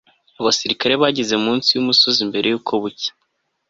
abasirikare 0.39 0.93
bageze 1.01 1.35
munsi 1.45 1.67
yumusozi 1.71 2.21
mbere 2.29 2.45
yuko 2.49 2.71
bucya 2.81 3.11